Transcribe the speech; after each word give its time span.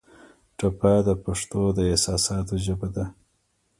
ټپه 0.57 0.93
د 1.07 1.09
پښتو 1.23 1.61
د 1.77 1.79
احساساتو 1.91 2.53
ژبه 2.65 2.87
ده. 2.95 3.05